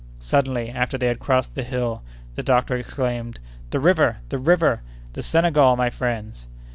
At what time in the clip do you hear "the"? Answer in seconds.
1.53-1.61, 2.33-2.41, 3.69-3.79, 4.29-4.39, 5.13-5.21